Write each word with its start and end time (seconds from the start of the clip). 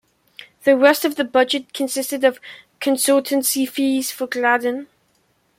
The 0.63 0.75
rest 0.75 1.05
of 1.05 1.15
the 1.15 1.23
budget 1.23 1.73
consisted 1.73 2.23
of 2.23 2.39
consultancy 2.79 3.69
fees 3.69 4.11
for 4.11 4.25
Gladden. 4.25 4.87